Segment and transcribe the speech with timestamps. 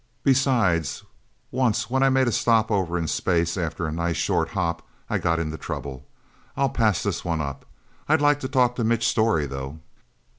[0.23, 1.03] Besides,
[1.51, 4.81] once when I made a stopover in space, after a nice short hop,
[5.11, 6.07] I got into trouble.
[6.57, 7.67] I'll pass this one up.
[8.09, 9.77] I'd like to talk to Mitch Storey, though."